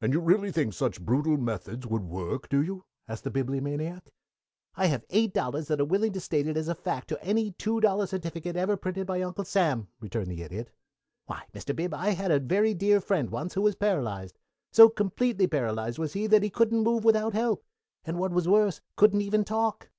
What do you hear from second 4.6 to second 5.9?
"I have eight dollars that are